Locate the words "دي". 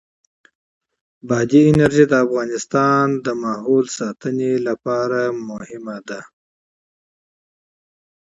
6.09-6.21